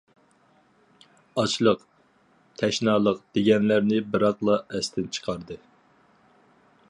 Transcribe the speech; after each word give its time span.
ئاچلىق، 1.41 1.83
تەشنالىق. 2.63 3.21
دېگەنلەرنى 3.37 4.01
بىراقلا 4.15 4.59
ئەستىن 4.79 5.15
چىقاردى. 5.19 5.61